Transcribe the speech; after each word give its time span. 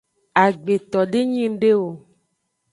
Agbeto 0.43 0.99
de 1.11 1.19
nyi 1.31 1.45
ngde 1.53 1.71
o. 1.85 1.87